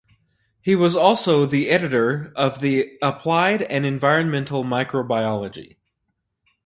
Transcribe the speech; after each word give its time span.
He 0.63 0.75
was 0.75 0.95
also 0.95 1.45
the 1.45 1.69
editor 1.69 2.33
of 2.35 2.59
the 2.59 2.97
"Applied 3.03 3.61
and 3.61 3.85
Environmental 3.85 4.63
Microbiology". 4.63 5.75